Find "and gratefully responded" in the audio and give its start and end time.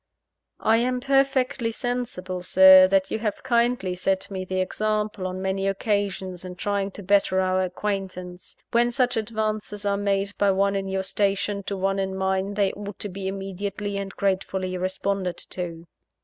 13.99-15.37